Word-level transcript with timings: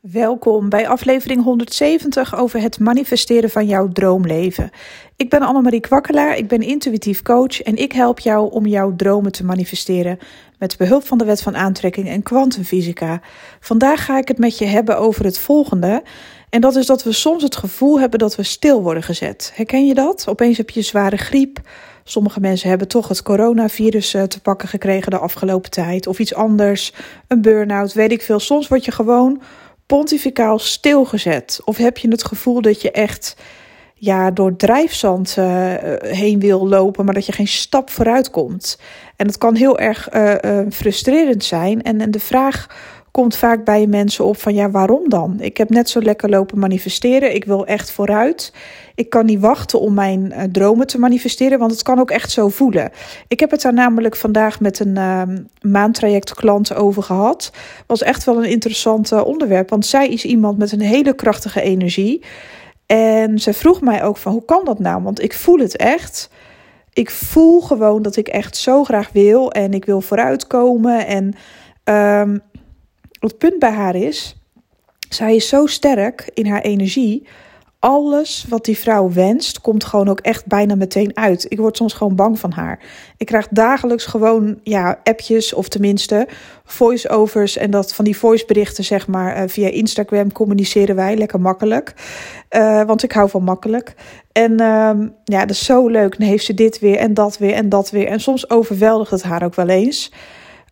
Welkom 0.00 0.68
bij 0.68 0.88
aflevering 0.88 1.42
170 1.42 2.36
over 2.36 2.60
het 2.60 2.78
manifesteren 2.78 3.50
van 3.50 3.66
jouw 3.66 3.88
droomleven. 3.88 4.70
Ik 5.16 5.30
ben 5.30 5.42
Annemarie 5.42 5.80
Kwakkelaar, 5.80 6.36
ik 6.36 6.48
ben 6.48 6.60
intuïtief 6.60 7.22
coach 7.22 7.62
en 7.62 7.76
ik 7.76 7.92
help 7.92 8.18
jou 8.18 8.50
om 8.52 8.66
jouw 8.66 8.96
dromen 8.96 9.32
te 9.32 9.44
manifesteren 9.44 10.18
met 10.58 10.76
behulp 10.76 11.06
van 11.06 11.18
de 11.18 11.24
wet 11.24 11.42
van 11.42 11.56
aantrekking 11.56 12.08
en 12.08 12.22
kwantumfysica. 12.22 13.20
Vandaag 13.60 14.04
ga 14.04 14.18
ik 14.18 14.28
het 14.28 14.38
met 14.38 14.58
je 14.58 14.64
hebben 14.64 14.98
over 14.98 15.24
het 15.24 15.38
volgende. 15.38 16.02
En 16.50 16.60
dat 16.60 16.76
is 16.76 16.86
dat 16.86 17.02
we 17.02 17.12
soms 17.12 17.42
het 17.42 17.56
gevoel 17.56 18.00
hebben 18.00 18.18
dat 18.18 18.36
we 18.36 18.42
stil 18.42 18.82
worden 18.82 19.02
gezet. 19.02 19.52
Herken 19.54 19.86
je 19.86 19.94
dat? 19.94 20.24
Opeens 20.28 20.56
heb 20.56 20.70
je 20.70 20.82
zware 20.82 21.16
griep. 21.16 21.60
Sommige 22.04 22.40
mensen 22.40 22.68
hebben 22.68 22.88
toch 22.88 23.08
het 23.08 23.22
coronavirus 23.22 24.14
eh, 24.14 24.22
te 24.22 24.40
pakken 24.40 24.68
gekregen 24.68 25.10
de 25.10 25.18
afgelopen 25.18 25.70
tijd. 25.70 26.06
Of 26.06 26.18
iets 26.18 26.34
anders, 26.34 26.92
een 27.28 27.42
burn-out, 27.42 27.92
weet 27.92 28.12
ik 28.12 28.22
veel. 28.22 28.40
Soms 28.40 28.68
word 28.68 28.84
je 28.84 28.92
gewoon 28.92 29.42
pontificaal 29.86 30.58
stilgezet? 30.58 31.60
Of 31.64 31.76
heb 31.76 31.98
je 31.98 32.08
het 32.08 32.24
gevoel 32.24 32.60
dat 32.60 32.82
je 32.82 32.90
echt 32.90 33.36
ja, 33.94 34.30
door 34.30 34.56
drijfzand 34.56 35.36
uh, 35.38 35.74
heen 36.00 36.40
wil 36.40 36.68
lopen, 36.68 37.04
maar 37.04 37.14
dat 37.14 37.26
je 37.26 37.32
geen 37.32 37.48
stap 37.48 37.90
vooruit 37.90 38.30
komt? 38.30 38.78
En 39.16 39.26
het 39.26 39.38
kan 39.38 39.54
heel 39.54 39.78
erg 39.78 40.14
uh, 40.14 40.60
frustrerend 40.70 41.44
zijn. 41.44 41.82
En, 41.82 42.00
en 42.00 42.10
de 42.10 42.20
vraag 42.20 42.66
komt 43.10 43.36
vaak 43.36 43.64
bij 43.64 43.86
mensen 43.86 44.24
op 44.24 44.36
van 44.36 44.54
ja, 44.54 44.70
waarom 44.70 45.08
dan? 45.08 45.36
Ik 45.40 45.56
heb 45.56 45.70
net 45.70 45.88
zo 45.88 46.02
lekker 46.02 46.28
lopen 46.28 46.58
manifesteren. 46.58 47.34
Ik 47.34 47.44
wil 47.44 47.66
echt 47.66 47.90
vooruit. 47.90 48.52
Ik 48.96 49.10
kan 49.10 49.26
niet 49.26 49.40
wachten 49.40 49.80
om 49.80 49.94
mijn 49.94 50.32
uh, 50.32 50.42
dromen 50.42 50.86
te 50.86 50.98
manifesteren, 50.98 51.58
want 51.58 51.70
het 51.70 51.82
kan 51.82 51.98
ook 51.98 52.10
echt 52.10 52.30
zo 52.30 52.48
voelen. 52.48 52.90
Ik 53.28 53.40
heb 53.40 53.50
het 53.50 53.62
daar 53.62 53.72
namelijk 53.72 54.16
vandaag 54.16 54.60
met 54.60 54.80
een 54.80 54.96
uh, 54.96 55.22
maandtraject 55.60 56.34
klant 56.34 56.74
over 56.74 57.02
gehad. 57.02 57.52
Was 57.86 58.02
echt 58.02 58.24
wel 58.24 58.36
een 58.36 58.50
interessant 58.50 59.12
uh, 59.12 59.24
onderwerp, 59.24 59.70
want 59.70 59.86
zij 59.86 60.08
is 60.08 60.24
iemand 60.24 60.58
met 60.58 60.72
een 60.72 60.80
hele 60.80 61.14
krachtige 61.14 61.60
energie. 61.60 62.24
En 62.86 63.38
ze 63.38 63.52
vroeg 63.52 63.80
mij 63.80 64.04
ook 64.04 64.16
van 64.16 64.32
hoe 64.32 64.44
kan 64.44 64.64
dat 64.64 64.78
nou? 64.78 65.02
Want 65.02 65.22
ik 65.22 65.34
voel 65.34 65.58
het 65.58 65.76
echt. 65.76 66.30
Ik 66.92 67.10
voel 67.10 67.60
gewoon 67.60 68.02
dat 68.02 68.16
ik 68.16 68.28
echt 68.28 68.56
zo 68.56 68.84
graag 68.84 69.10
wil 69.12 69.52
en 69.52 69.74
ik 69.74 69.84
wil 69.84 70.00
vooruitkomen 70.00 71.06
en 71.06 71.34
um, 71.94 72.40
het 73.18 73.38
punt 73.38 73.58
bij 73.58 73.70
haar 73.70 73.94
is, 73.94 74.36
zij 75.08 75.36
is 75.36 75.48
zo 75.48 75.66
sterk 75.66 76.30
in 76.34 76.46
haar 76.46 76.60
energie. 76.60 77.26
Alles 77.86 78.46
wat 78.48 78.64
die 78.64 78.78
vrouw 78.78 79.12
wenst, 79.12 79.60
komt 79.60 79.84
gewoon 79.84 80.08
ook 80.08 80.20
echt 80.20 80.46
bijna 80.46 80.74
meteen 80.74 81.16
uit. 81.16 81.46
Ik 81.48 81.58
word 81.58 81.76
soms 81.76 81.92
gewoon 81.92 82.14
bang 82.14 82.38
van 82.38 82.52
haar. 82.52 82.78
Ik 83.16 83.26
krijg 83.26 83.48
dagelijks 83.50 84.06
gewoon 84.06 84.58
ja, 84.62 85.00
appjes, 85.04 85.52
of 85.52 85.68
tenminste 85.68 86.28
voice-overs. 86.64 87.56
En 87.56 87.70
dat 87.70 87.94
van 87.94 88.04
die 88.04 88.16
voiceberichten, 88.16 88.84
zeg 88.84 89.06
maar, 89.06 89.34
eh, 89.34 89.42
via 89.46 89.68
Instagram 89.68 90.32
communiceren 90.32 90.96
wij 90.96 91.16
lekker 91.16 91.40
makkelijk. 91.40 91.94
Uh, 92.50 92.82
want 92.82 93.02
ik 93.02 93.12
hou 93.12 93.30
van 93.30 93.42
makkelijk. 93.42 93.94
En 94.32 94.52
uh, 94.52 94.90
ja, 95.24 95.40
dat 95.40 95.50
is 95.50 95.64
zo 95.64 95.88
leuk. 95.88 96.18
Dan 96.18 96.28
heeft 96.28 96.44
ze 96.44 96.54
dit 96.54 96.78
weer 96.78 96.96
en 96.96 97.14
dat 97.14 97.38
weer 97.38 97.54
en 97.54 97.68
dat 97.68 97.90
weer. 97.90 98.06
En 98.06 98.20
soms 98.20 98.50
overweldigt 98.50 99.10
het 99.10 99.22
haar 99.22 99.44
ook 99.44 99.54
wel 99.54 99.68
eens. 99.68 100.12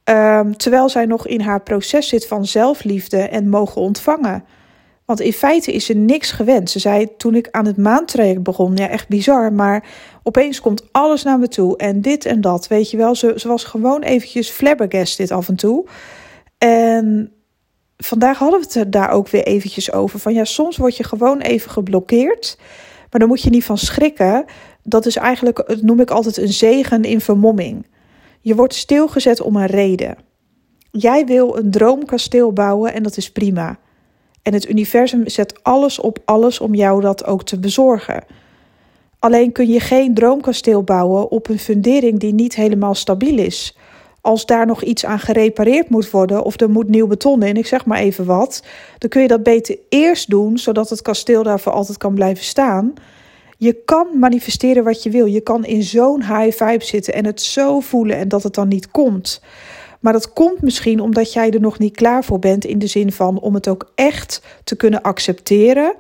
Um, 0.05 0.57
terwijl 0.57 0.89
zij 0.89 1.07
nog 1.07 1.27
in 1.27 1.41
haar 1.41 1.63
proces 1.63 2.09
zit 2.09 2.27
van 2.27 2.47
zelfliefde 2.47 3.19
en 3.19 3.49
mogen 3.49 3.81
ontvangen. 3.81 4.45
Want 5.05 5.21
in 5.21 5.33
feite 5.33 5.73
is 5.73 5.85
ze 5.85 5.95
niks 5.95 6.31
gewend. 6.31 6.71
Ze 6.71 6.79
zei 6.79 7.17
toen 7.17 7.35
ik 7.35 7.49
aan 7.51 7.67
het 7.67 7.77
maantraject 7.77 8.43
begon, 8.43 8.77
ja 8.77 8.89
echt 8.89 9.09
bizar, 9.09 9.53
maar 9.53 9.87
opeens 10.23 10.61
komt 10.61 10.85
alles 10.93 11.23
naar 11.23 11.39
me 11.39 11.49
toe 11.49 11.77
en 11.77 12.01
dit 12.01 12.25
en 12.25 12.41
dat, 12.41 12.67
weet 12.67 12.91
je 12.91 12.97
wel. 12.97 13.15
Ze, 13.15 13.33
ze 13.37 13.49
was 13.49 13.65
gewoon 13.65 14.03
eventjes 14.03 14.51
flabbergast 14.51 15.17
dit 15.17 15.31
af 15.31 15.49
en 15.49 15.57
toe. 15.57 15.87
En 16.59 17.33
vandaag 17.97 18.39
hadden 18.39 18.61
we 18.61 18.79
het 18.79 18.93
daar 18.93 19.11
ook 19.11 19.29
weer 19.29 19.43
eventjes 19.43 19.93
over. 19.93 20.19
Van 20.19 20.35
ja, 20.35 20.45
soms 20.45 20.77
word 20.77 20.97
je 20.97 21.05
gewoon 21.05 21.41
even 21.41 21.71
geblokkeerd, 21.71 22.59
maar 23.11 23.21
dan 23.21 23.29
moet 23.29 23.43
je 23.43 23.51
niet 23.51 23.65
van 23.65 23.79
schrikken. 23.79 24.45
Dat 24.83 25.07
is 25.07 25.17
eigenlijk, 25.17 25.65
dat 25.67 25.83
noem 25.83 26.01
ik 26.01 26.11
altijd 26.11 26.37
een 26.37 26.53
zegen 26.53 27.03
in 27.03 27.21
vermomming. 27.21 27.87
Je 28.41 28.55
wordt 28.55 28.75
stilgezet 28.75 29.41
om 29.41 29.57
een 29.57 29.67
reden. 29.67 30.17
Jij 30.91 31.25
wil 31.27 31.57
een 31.57 31.71
droomkasteel 31.71 32.53
bouwen 32.53 32.95
en 32.95 33.03
dat 33.03 33.17
is 33.17 33.33
prima. 33.33 33.79
En 34.45 34.53
het 34.53 34.69
universum 34.69 35.29
zet 35.29 35.63
alles 35.63 35.99
op 36.01 36.19
alles 36.25 36.61
om 36.61 36.75
jou 36.75 37.01
dat 37.01 37.25
ook 37.25 37.45
te 37.45 37.59
bezorgen. 37.59 38.25
Alleen 39.19 39.53
kun 39.53 39.69
je 39.69 39.81
geen 39.81 40.15
droomkasteel 40.15 40.83
bouwen 40.83 41.31
op 41.31 41.49
een 41.49 41.59
fundering 41.59 42.19
die 42.21 42.35
niet 42.35 42.55
helemaal 42.55 42.95
stabiel 42.95 43.39
is. 43.39 43.77
Als 44.21 44.47
daar 44.47 44.67
nog 44.67 44.83
iets 44.83 45.05
aan 45.05 45.19
gerepareerd 45.19 45.89
moet 45.89 46.11
worden 46.11 46.45
of 46.45 46.61
er 46.61 46.71
moet 46.71 46.89
nieuw 46.89 47.07
beton 47.07 47.43
in, 47.43 47.57
ik 47.57 47.67
zeg 47.67 47.87
maar 47.87 47.99
even 47.99 48.25
wat, 48.25 48.63
dan 48.99 49.09
kun 49.09 49.23
je 49.23 49.29
dat 49.29 49.43
beter 49.43 49.79
eerst 49.89 50.31
doen, 50.31 50.59
zodat 50.59 50.91
het 50.91 51.03
kasteel 51.03 51.43
daarvoor 51.43 51.73
altijd 51.73 51.99
kan 51.99 52.15
blijven 52.15 52.45
staan. 52.45 52.95
Je 53.59 53.73
kan 53.85 54.07
manifesteren 54.19 54.85
wat 54.85 55.03
je 55.03 55.11
wil. 55.11 55.27
Je 55.27 55.41
kan 55.41 55.65
in 55.65 55.83
zo'n 55.83 56.23
high 56.23 56.65
vibe 56.65 56.85
zitten 56.85 57.15
en 57.15 57.25
het 57.27 57.43
zo 57.43 57.81
voelen 57.81 58.17
en 58.17 58.29
dat 58.29 58.43
het 58.43 58.55
dan 58.55 58.69
niet 58.69 58.91
komt. 58.91 59.43
Maar 60.05 60.13
dat 60.13 60.33
komt 60.33 60.63
misschien 60.63 61.01
omdat 61.01 61.33
jij 61.33 61.51
er 61.51 61.61
nog 61.61 61.79
niet 61.79 61.97
klaar 61.97 62.25
voor 62.25 62.39
bent 62.39 62.65
in 62.65 62.79
de 62.79 62.87
zin 62.87 63.13
van 63.13 63.41
om 63.41 63.55
het 63.55 63.69
ook 63.69 63.93
echt 63.95 64.43
te 64.65 64.77
kunnen 64.77 65.03
accepteren 65.03 65.95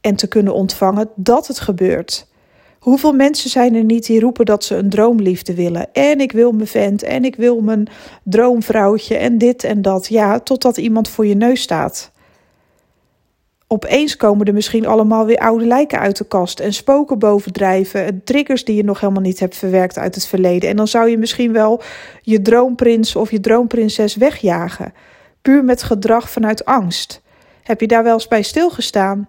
en 0.00 0.16
te 0.16 0.26
kunnen 0.26 0.54
ontvangen 0.54 1.08
dat 1.14 1.46
het 1.46 1.60
gebeurt. 1.60 2.26
Hoeveel 2.78 3.12
mensen 3.12 3.50
zijn 3.50 3.74
er 3.74 3.84
niet 3.84 4.06
die 4.06 4.20
roepen 4.20 4.44
dat 4.44 4.64
ze 4.64 4.76
een 4.76 4.90
droomliefde 4.90 5.54
willen? 5.54 5.92
En 5.92 6.20
ik 6.20 6.32
wil 6.32 6.52
mijn 6.52 6.66
vent 6.66 7.02
en 7.02 7.24
ik 7.24 7.36
wil 7.36 7.60
mijn 7.60 7.88
droomvrouwtje 8.22 9.16
en 9.16 9.38
dit 9.38 9.64
en 9.64 9.82
dat. 9.82 10.06
Ja, 10.06 10.40
totdat 10.40 10.76
iemand 10.76 11.08
voor 11.08 11.26
je 11.26 11.34
neus 11.34 11.60
staat 11.60 12.12
opeens 13.74 14.16
komen 14.16 14.46
er 14.46 14.54
misschien 14.54 14.86
allemaal 14.86 15.26
weer 15.26 15.38
oude 15.38 15.66
lijken 15.66 15.98
uit 15.98 16.16
de 16.16 16.24
kast 16.24 16.60
en 16.60 16.72
spoken 16.72 17.18
bovendrijven, 17.18 18.24
triggers 18.24 18.64
die 18.64 18.76
je 18.76 18.84
nog 18.84 19.00
helemaal 19.00 19.22
niet 19.22 19.40
hebt 19.40 19.56
verwerkt 19.56 19.98
uit 19.98 20.14
het 20.14 20.26
verleden. 20.26 20.68
En 20.68 20.76
dan 20.76 20.88
zou 20.88 21.08
je 21.08 21.18
misschien 21.18 21.52
wel 21.52 21.82
je 22.22 22.42
droomprins 22.42 23.16
of 23.16 23.30
je 23.30 23.40
droomprinses 23.40 24.16
wegjagen, 24.16 24.92
puur 25.42 25.64
met 25.64 25.82
gedrag 25.82 26.30
vanuit 26.30 26.64
angst. 26.64 27.22
Heb 27.62 27.80
je 27.80 27.86
daar 27.86 28.02
wel 28.02 28.12
eens 28.12 28.28
bij 28.28 28.42
stilgestaan? 28.42 29.28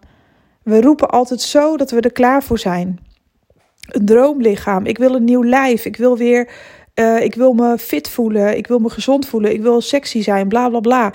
We 0.63 0.81
roepen 0.81 1.09
altijd 1.09 1.41
zo 1.41 1.77
dat 1.77 1.91
we 1.91 2.01
er 2.01 2.11
klaar 2.11 2.43
voor 2.43 2.59
zijn. 2.59 2.99
Een 3.85 4.05
droomlichaam, 4.05 4.85
ik 4.85 4.97
wil 4.97 5.15
een 5.15 5.23
nieuw 5.23 5.43
lijf, 5.43 5.85
ik 5.85 5.97
wil 5.97 6.17
weer, 6.17 6.49
uh, 6.95 7.23
ik 7.23 7.35
wil 7.35 7.53
me 7.53 7.77
fit 7.77 8.09
voelen, 8.09 8.57
ik 8.57 8.67
wil 8.67 8.79
me 8.79 8.89
gezond 8.89 9.27
voelen, 9.27 9.53
ik 9.53 9.61
wil 9.61 9.81
sexy 9.81 10.21
zijn, 10.21 10.47
bla 10.47 10.69
bla 10.69 10.79
bla. 10.79 11.13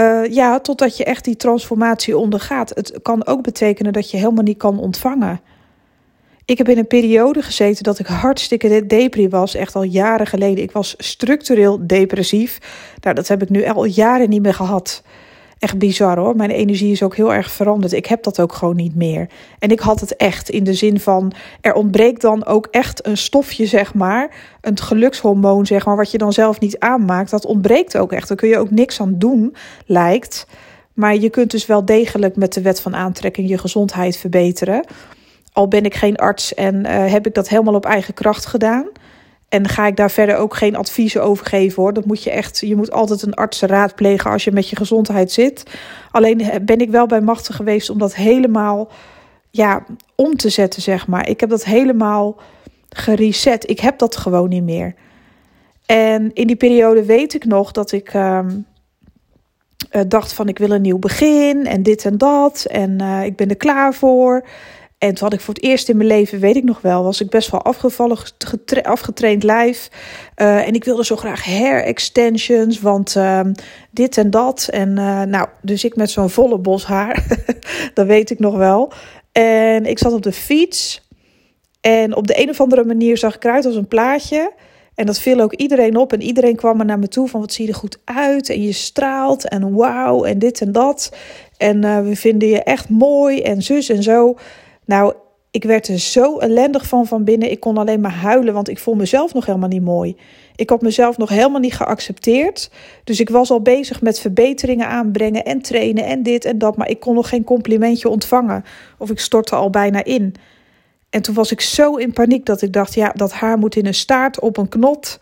Uh, 0.00 0.26
ja, 0.30 0.60
totdat 0.60 0.96
je 0.96 1.04
echt 1.04 1.24
die 1.24 1.36
transformatie 1.36 2.18
ondergaat. 2.18 2.70
Het 2.74 2.98
kan 3.02 3.26
ook 3.26 3.42
betekenen 3.42 3.92
dat 3.92 4.10
je 4.10 4.16
helemaal 4.16 4.44
niet 4.44 4.58
kan 4.58 4.78
ontvangen. 4.78 5.40
Ik 6.44 6.58
heb 6.58 6.68
in 6.68 6.78
een 6.78 6.86
periode 6.86 7.42
gezeten 7.42 7.84
dat 7.84 7.98
ik 7.98 8.06
hartstikke 8.06 8.86
depri 8.86 9.28
was, 9.28 9.54
echt 9.54 9.74
al 9.74 9.82
jaren 9.82 10.26
geleden. 10.26 10.64
Ik 10.64 10.72
was 10.72 10.94
structureel 10.98 11.86
depressief. 11.86 12.58
Nou, 13.00 13.14
dat 13.14 13.28
heb 13.28 13.42
ik 13.42 13.48
nu 13.48 13.64
al 13.64 13.84
jaren 13.84 14.28
niet 14.28 14.42
meer 14.42 14.54
gehad 14.54 15.02
echt 15.60 15.78
bizar 15.78 16.18
hoor. 16.18 16.36
Mijn 16.36 16.50
energie 16.50 16.92
is 16.92 17.02
ook 17.02 17.16
heel 17.16 17.34
erg 17.34 17.50
veranderd. 17.50 17.92
Ik 17.92 18.06
heb 18.06 18.22
dat 18.22 18.40
ook 18.40 18.52
gewoon 18.52 18.76
niet 18.76 18.94
meer. 18.94 19.28
En 19.58 19.70
ik 19.70 19.80
had 19.80 20.00
het 20.00 20.16
echt 20.16 20.48
in 20.48 20.64
de 20.64 20.74
zin 20.74 21.00
van 21.00 21.32
er 21.60 21.72
ontbreekt 21.72 22.20
dan 22.20 22.46
ook 22.46 22.68
echt 22.70 23.06
een 23.06 23.16
stofje, 23.16 23.66
zeg 23.66 23.94
maar. 23.94 24.34
Een 24.60 24.78
gelukshormoon, 24.78 25.66
zeg 25.66 25.86
maar, 25.86 25.96
wat 25.96 26.10
je 26.10 26.18
dan 26.18 26.32
zelf 26.32 26.60
niet 26.60 26.78
aanmaakt. 26.78 27.30
Dat 27.30 27.46
ontbreekt 27.46 27.96
ook 27.96 28.12
echt. 28.12 28.28
Daar 28.28 28.36
kun 28.36 28.48
je 28.48 28.58
ook 28.58 28.70
niks 28.70 29.00
aan 29.00 29.14
doen, 29.18 29.54
lijkt. 29.86 30.46
Maar 30.92 31.16
je 31.16 31.30
kunt 31.30 31.50
dus 31.50 31.66
wel 31.66 31.84
degelijk 31.84 32.36
met 32.36 32.52
de 32.52 32.62
wet 32.62 32.80
van 32.80 32.96
aantrekking 32.96 33.48
je 33.48 33.58
gezondheid 33.58 34.16
verbeteren. 34.16 34.84
Al 35.52 35.68
ben 35.68 35.84
ik 35.84 35.94
geen 35.94 36.16
arts 36.16 36.54
en 36.54 36.74
uh, 36.74 37.12
heb 37.12 37.26
ik 37.26 37.34
dat 37.34 37.48
helemaal 37.48 37.74
op 37.74 37.86
eigen 37.86 38.14
kracht 38.14 38.46
gedaan. 38.46 38.86
En 39.50 39.68
ga 39.68 39.86
ik 39.86 39.96
daar 39.96 40.10
verder 40.10 40.36
ook 40.36 40.54
geen 40.54 40.76
adviezen 40.76 41.22
over 41.22 41.46
geven 41.46 41.82
hoor. 41.82 41.92
Dat 41.92 42.04
moet 42.04 42.22
je 42.22 42.30
echt. 42.30 42.58
Je 42.58 42.76
moet 42.76 42.92
altijd 42.92 43.22
een 43.22 43.34
arts 43.34 43.60
raadplegen 43.62 44.30
als 44.30 44.44
je 44.44 44.52
met 44.52 44.68
je 44.68 44.76
gezondheid 44.76 45.32
zit. 45.32 45.62
Alleen 46.10 46.50
ben 46.62 46.78
ik 46.78 46.90
wel 46.90 47.06
bij 47.06 47.20
machten 47.20 47.54
geweest 47.54 47.90
om 47.90 47.98
dat 47.98 48.14
helemaal 48.14 48.90
ja, 49.50 49.84
om 50.14 50.36
te 50.36 50.48
zetten, 50.48 50.82
zeg 50.82 51.06
maar. 51.06 51.28
Ik 51.28 51.40
heb 51.40 51.50
dat 51.50 51.64
helemaal 51.64 52.40
gereset. 52.88 53.70
Ik 53.70 53.80
heb 53.80 53.98
dat 53.98 54.16
gewoon 54.16 54.48
niet 54.48 54.62
meer. 54.62 54.94
En 55.86 56.32
in 56.32 56.46
die 56.46 56.56
periode 56.56 57.04
weet 57.04 57.34
ik 57.34 57.44
nog 57.44 57.72
dat 57.72 57.92
ik 57.92 58.14
uh, 58.14 58.46
dacht 60.08 60.32
van 60.32 60.48
ik 60.48 60.58
wil 60.58 60.70
een 60.70 60.82
nieuw 60.82 60.98
begin 60.98 61.66
en 61.66 61.82
dit 61.82 62.04
en 62.04 62.18
dat. 62.18 62.64
En 62.64 63.02
uh, 63.02 63.24
ik 63.24 63.36
ben 63.36 63.48
er 63.48 63.56
klaar 63.56 63.94
voor. 63.94 64.46
En 65.00 65.14
toen 65.14 65.24
had 65.24 65.32
ik 65.32 65.40
voor 65.40 65.54
het 65.54 65.62
eerst 65.62 65.88
in 65.88 65.96
mijn 65.96 66.08
leven, 66.08 66.40
weet 66.40 66.56
ik 66.56 66.64
nog 66.64 66.80
wel, 66.80 67.02
was 67.02 67.20
ik 67.20 67.30
best 67.30 67.50
wel 67.50 67.62
afgevallen, 67.62 68.18
afgetraind 68.82 69.42
lijf. 69.42 69.88
Uh, 70.36 70.66
en 70.66 70.74
ik 70.74 70.84
wilde 70.84 71.04
zo 71.04 71.16
graag 71.16 71.44
hair 71.44 71.84
extensions, 71.84 72.80
want 72.80 73.14
uh, 73.14 73.40
dit 73.90 74.16
en 74.18 74.30
dat. 74.30 74.68
En 74.70 74.88
uh, 74.88 75.22
nou, 75.22 75.48
dus 75.62 75.84
ik 75.84 75.96
met 75.96 76.10
zo'n 76.10 76.30
volle 76.30 76.58
bos 76.58 76.84
haar, 76.84 77.26
dat 77.94 78.06
weet 78.06 78.30
ik 78.30 78.38
nog 78.38 78.56
wel. 78.56 78.92
En 79.32 79.86
ik 79.86 79.98
zat 79.98 80.12
op 80.12 80.22
de 80.22 80.32
fiets. 80.32 81.08
En 81.80 82.16
op 82.16 82.26
de 82.26 82.42
een 82.42 82.50
of 82.50 82.60
andere 82.60 82.84
manier 82.84 83.18
zag 83.18 83.34
ik 83.34 83.44
eruit 83.44 83.66
als 83.66 83.76
een 83.76 83.88
plaatje. 83.88 84.52
En 84.94 85.06
dat 85.06 85.18
viel 85.18 85.40
ook 85.40 85.54
iedereen 85.54 85.96
op. 85.96 86.12
En 86.12 86.22
iedereen 86.22 86.56
kwam 86.56 86.80
er 86.80 86.86
naar 86.86 86.98
me 86.98 87.08
toe 87.08 87.28
van 87.28 87.40
wat 87.40 87.52
zie 87.52 87.66
je 87.66 87.72
er 87.72 87.78
goed 87.78 87.98
uit. 88.04 88.48
En 88.48 88.62
je 88.62 88.72
straalt 88.72 89.48
en 89.48 89.74
wauw 89.74 90.24
en 90.24 90.38
dit 90.38 90.60
en 90.60 90.72
dat. 90.72 91.16
En 91.56 91.84
uh, 91.84 92.00
we 92.00 92.16
vinden 92.16 92.48
je 92.48 92.62
echt 92.62 92.88
mooi 92.88 93.42
en 93.42 93.62
zus 93.62 93.88
en 93.88 94.02
zo. 94.02 94.36
Nou, 94.90 95.14
ik 95.50 95.64
werd 95.64 95.88
er 95.88 95.98
zo 95.98 96.38
ellendig 96.38 96.86
van 96.86 97.06
van 97.06 97.24
binnen. 97.24 97.50
Ik 97.50 97.60
kon 97.60 97.78
alleen 97.78 98.00
maar 98.00 98.14
huilen, 98.14 98.54
want 98.54 98.68
ik 98.68 98.78
voel 98.78 98.94
mezelf 98.94 99.34
nog 99.34 99.46
helemaal 99.46 99.68
niet 99.68 99.82
mooi. 99.82 100.16
Ik 100.56 100.70
had 100.70 100.82
mezelf 100.82 101.18
nog 101.18 101.28
helemaal 101.28 101.60
niet 101.60 101.74
geaccepteerd. 101.74 102.70
Dus 103.04 103.20
ik 103.20 103.28
was 103.28 103.50
al 103.50 103.60
bezig 103.62 104.02
met 104.02 104.20
verbeteringen 104.20 104.86
aanbrengen 104.86 105.44
en 105.44 105.62
trainen 105.62 106.04
en 106.04 106.22
dit 106.22 106.44
en 106.44 106.58
dat. 106.58 106.76
Maar 106.76 106.88
ik 106.88 107.00
kon 107.00 107.14
nog 107.14 107.28
geen 107.28 107.44
complimentje 107.44 108.08
ontvangen. 108.08 108.64
Of 108.98 109.10
ik 109.10 109.18
stortte 109.18 109.54
al 109.54 109.70
bijna 109.70 110.04
in. 110.04 110.34
En 111.10 111.22
toen 111.22 111.34
was 111.34 111.52
ik 111.52 111.60
zo 111.60 111.94
in 111.94 112.12
paniek 112.12 112.46
dat 112.46 112.62
ik 112.62 112.72
dacht: 112.72 112.94
ja, 112.94 113.12
dat 113.14 113.32
haar 113.32 113.58
moet 113.58 113.76
in 113.76 113.86
een 113.86 113.94
staart 113.94 114.40
op 114.40 114.56
een 114.56 114.68
knot. 114.68 115.18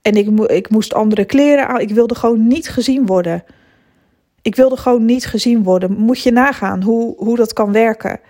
En 0.00 0.14
ik, 0.14 0.28
ik 0.50 0.70
moest 0.70 0.94
andere 0.94 1.24
kleren 1.24 1.68
aan. 1.68 1.80
Ik 1.80 1.90
wilde 1.90 2.14
gewoon 2.14 2.46
niet 2.46 2.68
gezien 2.68 3.06
worden. 3.06 3.44
Ik 4.42 4.56
wilde 4.56 4.76
gewoon 4.76 5.04
niet 5.04 5.26
gezien 5.26 5.62
worden. 5.62 5.92
Moet 5.92 6.22
je 6.22 6.32
nagaan 6.32 6.82
hoe, 6.82 7.14
hoe 7.16 7.36
dat 7.36 7.52
kan 7.52 7.72
werken. 7.72 8.20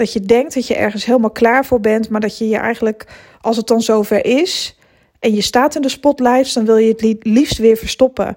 Dat 0.00 0.12
je 0.12 0.20
denkt 0.20 0.54
dat 0.54 0.66
je 0.66 0.74
ergens 0.74 1.04
helemaal 1.04 1.30
klaar 1.30 1.64
voor 1.64 1.80
bent, 1.80 2.08
maar 2.08 2.20
dat 2.20 2.38
je 2.38 2.48
je 2.48 2.56
eigenlijk, 2.56 3.06
als 3.40 3.56
het 3.56 3.66
dan 3.66 3.80
zover 3.80 4.24
is 4.24 4.78
en 5.18 5.34
je 5.34 5.40
staat 5.40 5.74
in 5.74 5.82
de 5.82 5.88
spotlights, 5.88 6.52
dan 6.52 6.64
wil 6.64 6.76
je 6.76 6.88
het 6.88 7.26
liefst 7.26 7.58
weer 7.58 7.76
verstoppen. 7.76 8.36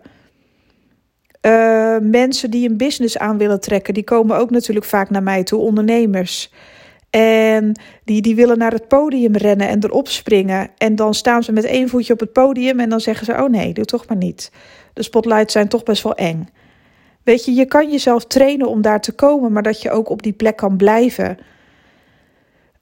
Uh, 1.41 1.97
mensen 2.01 2.51
die 2.51 2.69
een 2.69 2.77
business 2.77 3.17
aan 3.17 3.37
willen 3.37 3.59
trekken, 3.59 3.93
die 3.93 4.03
komen 4.03 4.37
ook 4.37 4.49
natuurlijk 4.49 4.85
vaak 4.85 5.09
naar 5.09 5.23
mij 5.23 5.43
toe, 5.43 5.59
ondernemers. 5.59 6.51
En 7.09 7.79
die, 8.03 8.21
die 8.21 8.35
willen 8.35 8.57
naar 8.57 8.71
het 8.71 8.87
podium 8.87 9.35
rennen 9.35 9.67
en 9.67 9.83
erop 9.83 10.07
springen. 10.07 10.69
En 10.77 10.95
dan 10.95 11.13
staan 11.13 11.43
ze 11.43 11.51
met 11.51 11.63
één 11.63 11.89
voetje 11.89 12.13
op 12.13 12.19
het 12.19 12.31
podium 12.31 12.79
en 12.79 12.89
dan 12.89 12.99
zeggen 12.99 13.25
ze: 13.25 13.31
Oh 13.33 13.49
nee, 13.49 13.73
doe 13.73 13.85
toch 13.85 14.07
maar 14.07 14.17
niet. 14.17 14.51
De 14.93 15.03
spotlights 15.03 15.53
zijn 15.53 15.67
toch 15.67 15.83
best 15.83 16.03
wel 16.03 16.15
eng. 16.15 16.49
Weet 17.23 17.45
je, 17.45 17.53
je 17.53 17.65
kan 17.65 17.91
jezelf 17.91 18.25
trainen 18.25 18.67
om 18.67 18.81
daar 18.81 19.01
te 19.01 19.11
komen, 19.11 19.51
maar 19.51 19.63
dat 19.63 19.81
je 19.81 19.91
ook 19.91 20.09
op 20.09 20.23
die 20.23 20.33
plek 20.33 20.55
kan 20.55 20.77
blijven. 20.77 21.37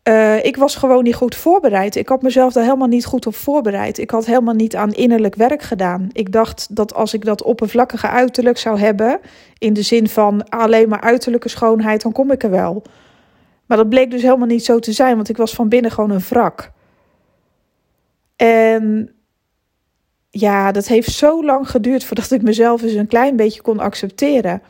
Uh, 0.03 0.45
ik 0.45 0.57
was 0.57 0.75
gewoon 0.75 1.03
niet 1.03 1.15
goed 1.15 1.35
voorbereid. 1.35 1.95
Ik 1.95 2.09
had 2.09 2.21
mezelf 2.21 2.53
daar 2.53 2.63
helemaal 2.63 2.87
niet 2.87 3.05
goed 3.05 3.25
op 3.27 3.35
voorbereid. 3.35 3.97
Ik 3.97 4.09
had 4.09 4.25
helemaal 4.25 4.53
niet 4.53 4.75
aan 4.75 4.91
innerlijk 4.91 5.35
werk 5.35 5.61
gedaan. 5.61 6.09
Ik 6.11 6.31
dacht 6.31 6.75
dat 6.75 6.93
als 6.93 7.13
ik 7.13 7.25
dat 7.25 7.43
oppervlakkige 7.43 8.07
uiterlijk 8.07 8.57
zou 8.57 8.79
hebben, 8.79 9.19
in 9.57 9.73
de 9.73 9.81
zin 9.81 10.09
van 10.09 10.49
alleen 10.49 10.89
maar 10.89 11.01
uiterlijke 11.01 11.49
schoonheid, 11.49 12.01
dan 12.01 12.11
kom 12.11 12.31
ik 12.31 12.43
er 12.43 12.49
wel. 12.49 12.83
Maar 13.65 13.77
dat 13.77 13.89
bleek 13.89 14.11
dus 14.11 14.21
helemaal 14.21 14.47
niet 14.47 14.65
zo 14.65 14.79
te 14.79 14.91
zijn, 14.91 15.15
want 15.15 15.29
ik 15.29 15.37
was 15.37 15.53
van 15.53 15.69
binnen 15.69 15.91
gewoon 15.91 16.11
een 16.11 16.23
wrak. 16.29 16.71
En 18.35 19.13
ja, 20.31 20.71
dat 20.71 20.87
heeft 20.87 21.11
zo 21.11 21.43
lang 21.43 21.69
geduurd 21.69 22.03
voordat 22.03 22.31
ik 22.31 22.41
mezelf 22.41 22.81
eens 22.81 22.93
een 22.93 23.07
klein 23.07 23.35
beetje 23.35 23.61
kon 23.61 23.79
accepteren. 23.79 24.61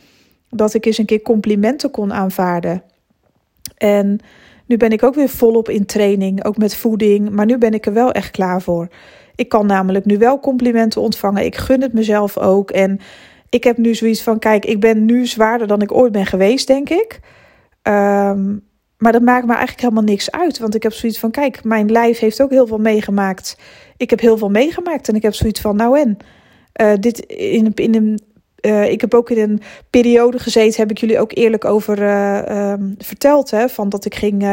Dat 0.50 0.74
ik 0.74 0.86
eens 0.86 0.98
een 0.98 1.06
keer 1.06 1.22
complimenten 1.22 1.92
kon 1.92 2.14
aanvaarden. 2.14 2.84
En 3.78 4.20
nu 4.66 4.78
ben 4.78 4.92
ik 4.92 5.04
ook 5.04 5.16
weer 5.16 5.30
volop 5.30 5.70
in 5.70 5.86
training, 5.86 6.44
ook 6.46 6.58
met 6.58 6.76
voeding. 6.76 7.30
Maar 7.30 7.46
nu 7.46 7.58
ben 7.58 7.74
ik 7.74 7.86
er 7.86 7.94
wel 7.94 8.12
echt 8.12 8.32
klaar 8.32 8.62
voor. 8.62 8.88
Ik 9.36 9.50
kan 9.50 9.66
namelijk 9.66 10.06
nu 10.06 10.18
wel 10.18 10.40
complimenten 10.40 11.02
ontvangen. 11.02 11.46
Ik 11.46 11.56
gun 11.56 11.82
het 11.82 11.94
mezelf 11.94 12.38
ook. 12.38 12.72
En 12.72 13.00
ik 13.50 13.64
heb 13.64 13.78
nu 13.78 13.96
zoiets 13.96 14.24
van: 14.24 14.40
kijk, 14.40 14.66
ik 14.66 14.80
ben 14.80 15.06
nu 15.06 15.26
zwaarder 15.26 15.68
dan 15.68 15.82
ik 15.82 15.94
ooit 15.94 16.12
ben 16.12 16.26
geweest, 16.26 16.68
denk 16.68 16.90
ik. 16.90 17.20
Um, 17.84 18.70
maar 19.02 19.12
dat 19.12 19.22
maakt 19.22 19.46
me 19.46 19.52
eigenlijk 19.52 19.82
helemaal 19.82 20.04
niks 20.04 20.32
uit. 20.32 20.60
Want 20.60 20.76
ik 20.76 20.84
heb 20.84 20.94
zoiets 20.94 21.20
van: 21.20 21.32
kijk, 21.32 21.64
mijn 21.64 21.92
lijf 21.92 22.20
heeft 22.20 22.42
ook 22.42 22.50
heel 22.50 22.68
veel 22.68 22.78
meegemaakt. 22.78 23.58
Ik 23.98 24.10
heb 24.10 24.20
heel 24.20 24.38
veel 24.38 24.50
meegemaakt. 24.50 25.08
En 25.08 25.16
ik 25.16 25.22
heb 25.22 25.34
zoiets 25.34 25.62
van: 25.62 25.76
nou 25.76 26.00
en. 26.00 26.18
Uh, 26.82 26.94
dit 27.00 27.20
in, 27.20 27.72
in 27.76 27.96
een 27.96 28.20
uh, 28.62 28.92
ik 28.92 29.02
heb 29.02 29.14
ook 29.14 29.30
in 29.30 29.50
een 29.50 29.62
periode 29.90 30.40
gezeten, 30.40 30.82
heb 30.82 30.92
ik 30.92 30.98
jullie 30.98 31.20
ook 31.20 31.32
eerlijk 31.36 31.66
over 31.66 32.02
uh, 32.02 32.72
um, 32.72 32.96
verteld. 32.98 33.52
Hè, 33.52 33.70
van 33.70 33.90
dat 33.90 34.06
ik 34.06 34.16
ging 34.16 34.48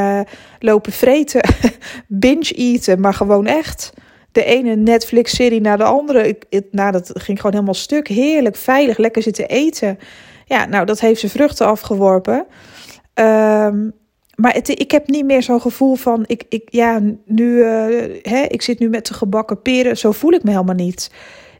lopen 0.59 0.93
vreten, 0.93 1.41
binge 2.07 2.53
eten, 2.55 3.01
maar 3.01 3.15
gewoon 3.15 3.47
echt. 3.47 3.93
De 4.33 4.45
ene 4.45 4.75
Netflix-serie 4.75 5.61
naar 5.61 5.79
de 5.79 5.85
andere. 5.85 6.29
Ik, 6.29 6.45
het, 6.51 6.67
nou, 6.71 6.93
dat 6.93 7.11
ging 7.15 7.37
gewoon 7.37 7.53
helemaal 7.53 7.75
stuk. 7.75 8.09
Heerlijk, 8.09 8.57
veilig, 8.57 8.99
lekker 8.99 9.23
zitten 9.23 9.49
eten. 9.49 9.99
Ja, 10.45 10.67
nou, 10.67 10.87
dat 10.87 11.01
heeft 11.01 11.21
zijn 11.21 11.33
vruchten 11.33 11.67
afgeworpen. 11.67 12.47
Um, 13.15 13.93
maar 14.41 14.53
het, 14.53 14.69
ik 14.69 14.91
heb 14.91 15.09
niet 15.09 15.25
meer 15.25 15.43
zo'n 15.43 15.61
gevoel 15.61 15.95
van, 15.95 16.25
ik, 16.27 16.45
ik, 16.49 16.63
ja, 16.71 17.01
nu, 17.25 17.63
hè, 18.23 18.43
ik 18.49 18.63
zit 18.63 18.79
nu 18.79 18.89
met 18.89 19.07
de 19.07 19.15
gebakken 19.15 19.63
peren. 19.63 19.97
Zo 19.97 20.13
voel 20.13 20.33
ik 20.33 20.43
me 20.43 20.51
helemaal 20.51 20.75
niet. 20.75 21.11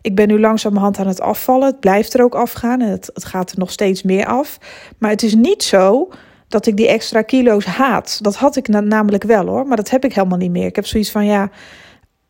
Ik 0.03 0.15
ben 0.15 0.29
nu 0.29 0.41
langzamerhand 0.41 0.99
aan 0.99 1.07
het 1.07 1.21
afvallen. 1.21 1.67
Het 1.67 1.81
blijft 1.81 2.15
er 2.15 2.23
ook 2.23 2.35
afgaan 2.35 2.81
het, 2.81 3.11
het 3.15 3.25
gaat 3.25 3.51
er 3.51 3.59
nog 3.59 3.71
steeds 3.71 4.03
meer 4.03 4.27
af. 4.27 4.59
Maar 4.99 5.11
het 5.11 5.23
is 5.23 5.35
niet 5.35 5.63
zo 5.63 6.09
dat 6.49 6.67
ik 6.67 6.77
die 6.77 6.89
extra 6.89 7.23
kilo's 7.23 7.65
haat. 7.65 8.19
Dat 8.23 8.37
had 8.37 8.57
ik 8.57 8.69
namelijk 8.69 9.25
wel 9.25 9.47
hoor, 9.47 9.67
maar 9.67 9.77
dat 9.77 9.91
heb 9.91 10.05
ik 10.05 10.15
helemaal 10.15 10.39
niet 10.39 10.51
meer. 10.51 10.67
Ik 10.67 10.77
heb 10.77 10.87
zoiets 10.87 11.11
van 11.11 11.27
ja, 11.27 11.51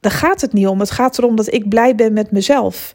daar 0.00 0.12
gaat 0.12 0.40
het 0.40 0.52
niet 0.52 0.66
om. 0.66 0.80
Het 0.80 0.90
gaat 0.90 1.18
erom 1.18 1.36
dat 1.36 1.52
ik 1.52 1.68
blij 1.68 1.94
ben 1.94 2.12
met 2.12 2.30
mezelf. 2.30 2.94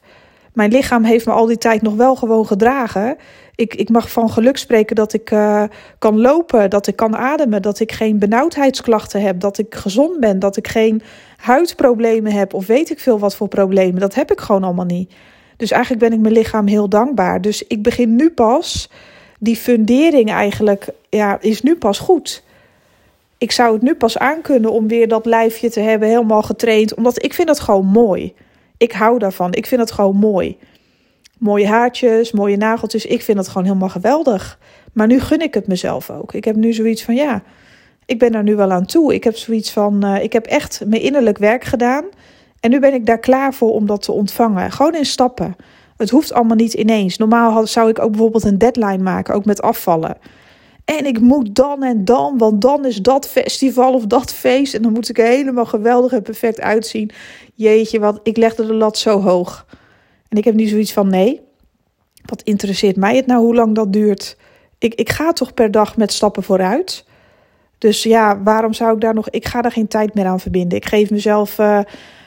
Mijn 0.54 0.72
lichaam 0.72 1.04
heeft 1.04 1.26
me 1.26 1.32
al 1.32 1.46
die 1.46 1.58
tijd 1.58 1.82
nog 1.82 1.96
wel 1.96 2.16
gewoon 2.16 2.46
gedragen. 2.46 3.18
Ik, 3.56 3.76
ik 3.76 3.90
mag 3.90 4.12
van 4.12 4.30
geluk 4.30 4.58
spreken 4.58 4.96
dat 4.96 5.14
ik 5.14 5.32
uh, 5.32 5.64
kan 6.00 6.20
lopen, 6.20 6.70
dat 6.70 6.88
ik 6.88 6.96
kan 6.96 7.16
ademen, 7.16 7.62
dat 7.62 7.80
ik 7.80 7.92
geen 7.92 8.20
benauwdheidsklachten 8.20 9.22
heb, 9.22 9.40
dat 9.40 9.58
ik 9.58 9.76
gezond 9.76 10.20
ben, 10.20 10.40
dat 10.40 10.58
ik 10.58 10.68
geen 10.68 11.02
huidproblemen 11.38 12.32
heb 12.32 12.54
of 12.54 12.68
weet 12.68 12.90
ik 12.90 13.00
veel 13.00 13.20
wat 13.20 13.36
voor 13.36 13.48
problemen. 13.48 14.00
Dat 14.00 14.16
heb 14.16 14.32
ik 14.32 14.40
gewoon 14.40 14.64
allemaal 14.64 14.86
niet. 14.86 15.14
Dus 15.58 15.72
eigenlijk 15.72 16.04
ben 16.04 16.14
ik 16.14 16.20
mijn 16.20 16.34
lichaam 16.34 16.68
heel 16.68 16.90
dankbaar. 16.90 17.42
Dus 17.42 17.68
ik 17.68 17.84
begin 17.84 18.16
nu 18.16 18.30
pas, 18.30 18.90
die 19.40 19.56
fundering 19.56 20.32
eigenlijk, 20.32 20.88
ja, 21.10 21.38
is 21.42 21.62
nu 21.62 21.76
pas 21.76 22.00
goed. 22.00 22.44
Ik 23.38 23.52
zou 23.52 23.74
het 23.74 23.82
nu 23.82 23.96
pas 23.96 24.18
aankunnen 24.18 24.72
om 24.72 24.88
weer 24.88 25.08
dat 25.08 25.26
lijfje 25.26 25.70
te 25.70 25.80
hebben, 25.80 26.08
helemaal 26.08 26.42
getraind. 26.42 26.94
Omdat 26.94 27.24
ik 27.24 27.34
vind 27.34 27.48
dat 27.48 27.60
gewoon 27.60 27.86
mooi. 27.86 28.34
Ik 28.78 28.92
hou 28.92 29.20
daarvan. 29.20 29.54
Ik 29.54 29.66
vind 29.66 29.82
het 29.82 29.92
gewoon 29.92 30.16
mooi. 30.16 30.58
Mooie 31.44 31.68
haartjes, 31.68 32.32
mooie 32.32 32.58
nageltjes. 32.58 33.06
Ik 33.06 33.22
vind 33.22 33.38
het 33.38 33.48
gewoon 33.48 33.64
helemaal 33.64 33.90
geweldig. 33.90 34.60
Maar 34.94 35.08
nu 35.08 35.20
gun 35.20 35.42
ik 35.42 35.54
het 35.54 35.68
mezelf 35.68 36.10
ook. 36.10 36.34
Ik 36.34 36.44
heb 36.44 36.56
nu 36.56 36.74
zoiets 36.74 37.04
van 37.04 37.16
ja, 37.16 37.44
ik 38.06 38.20
ben 38.20 38.34
er 38.34 38.44
nu 38.44 38.56
wel 38.56 38.72
aan 38.72 38.86
toe. 38.86 39.14
Ik 39.14 39.24
heb 39.24 39.36
zoiets 39.36 39.72
van, 39.72 40.06
uh, 40.06 40.24
ik 40.24 40.34
heb 40.34 40.46
echt 40.46 40.82
mijn 40.86 41.02
innerlijk 41.02 41.38
werk 41.38 41.64
gedaan. 41.64 42.06
En 42.60 42.70
nu 42.70 42.80
ben 42.80 42.94
ik 42.94 43.06
daar 43.06 43.20
klaar 43.20 43.54
voor 43.54 43.72
om 43.72 43.86
dat 43.86 44.02
te 44.02 44.12
ontvangen. 44.12 44.72
Gewoon 44.72 44.96
in 44.96 45.06
stappen. 45.06 45.56
Het 45.98 46.10
hoeft 46.10 46.34
allemaal 46.34 46.56
niet 46.56 46.74
ineens. 46.74 47.18
Normaal 47.18 47.68
zou 47.68 47.90
ik 47.90 48.00
ook 48.00 48.12
bijvoorbeeld 48.12 48.44
een 48.44 48.58
deadline 48.58 49.04
maken, 49.04 49.36
ook 49.36 49.46
met 49.46 49.62
afvallen. 49.62 50.18
En 50.86 51.06
ik 51.06 51.20
moet 51.20 51.56
dan 51.56 51.84
en 51.84 52.06
dan, 52.06 52.38
want 52.38 52.62
dan 52.62 52.86
is 52.86 52.98
dat 52.98 53.28
festival 53.28 53.94
of 53.94 54.06
dat 54.06 54.34
feest. 54.34 54.74
En 54.74 54.82
dan 54.82 54.94
moet 54.94 55.10
ik 55.10 55.20
er 55.20 55.28
helemaal 55.28 55.66
geweldig 55.66 56.12
en 56.12 56.22
perfect 56.22 56.62
uitzien. 56.62 57.12
Jeetje, 57.56 58.00
wat 58.00 58.20
ik 58.24 58.38
legde 58.38 58.66
de 58.66 58.74
lat 58.74 58.98
zo 58.98 59.22
hoog. 59.22 59.66
En 60.34 60.40
ik 60.40 60.46
heb 60.46 60.54
nu 60.54 60.66
zoiets 60.66 60.94
van: 60.94 61.10
nee, 61.10 61.42
wat 62.26 62.42
interesseert 62.42 62.96
mij 62.96 63.16
het 63.16 63.26
nou 63.26 63.42
hoe 63.42 63.56
lang 63.56 63.76
dat 63.76 63.94
duurt? 63.94 64.38
Ik, 64.78 64.94
ik 64.94 65.10
ga 65.10 65.34
toch 65.34 65.54
per 65.54 65.72
dag 65.72 65.98
met 65.98 66.14
stappen 66.14 66.44
vooruit. 66.44 67.06
Dus 67.78 68.04
ja, 68.04 68.44
waarom 68.44 68.74
zou 68.74 68.94
ik 68.94 69.02
daar 69.02 69.14
nog. 69.14 69.30
Ik 69.30 69.46
ga 69.46 69.62
daar 69.62 69.72
geen 69.72 69.88
tijd 69.88 70.14
meer 70.14 70.26
aan 70.26 70.40
verbinden. 70.40 70.78
Ik 70.78 70.86
geef 70.86 71.10
mezelf. 71.10 71.58
Uh, 71.58 71.80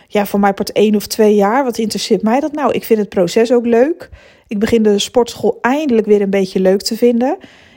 ja, 0.09 0.27
voor 0.27 0.41
mij 0.41 0.53
part 0.53 0.73
één 0.73 0.95
of 0.95 1.07
twee 1.07 1.35
jaar. 1.35 1.65
Wat 1.65 1.79
interesseert 1.79 2.23
mij 2.23 2.41
dat 2.41 2.53
nou? 2.53 2.73
Ik 2.73 2.85
vind 2.85 2.99
het 2.99 3.09
proces 3.09 3.53
ook 3.53 3.67
leuk. 3.67 4.11
Ik 4.47 4.59
begin 4.59 4.83
de 4.83 4.99
sportschool 4.99 5.59
eindelijk 5.61 6.07
weer 6.07 6.21
een 6.21 6.31
beetje 6.31 6.61
leuk 6.61 6.83
te 6.83 6.97
vinden. 6.97 7.37